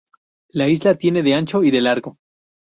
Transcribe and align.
La 0.49 0.67
isla 0.67 0.95
tiene 0.95 1.21
de 1.21 1.35
ancho 1.35 1.61
y 1.63 1.69
de 1.69 1.79
largo. 1.79 2.17